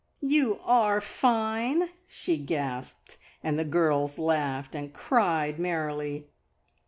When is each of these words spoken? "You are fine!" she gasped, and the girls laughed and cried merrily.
"You 0.23 0.59
are 0.65 0.99
fine!" 0.99 1.89
she 2.07 2.35
gasped, 2.37 3.19
and 3.43 3.59
the 3.59 3.63
girls 3.63 4.17
laughed 4.17 4.73
and 4.73 4.91
cried 4.91 5.59
merrily. 5.59 6.25